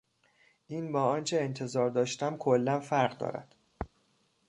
این 0.67 0.91
با 0.91 1.03
آنچه 1.03 1.37
انتظار 1.41 1.89
داشتم 1.89 2.37
کلا 2.37 2.79
فرق 2.79 3.17
دارد. 3.17 3.55